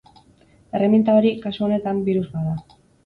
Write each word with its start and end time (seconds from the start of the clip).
Erreminta 0.79 1.15
hori, 1.19 1.33
kasu 1.43 1.67
honetan, 1.67 2.01
birus 2.09 2.25
bat 2.37 2.49
da. 2.49 2.57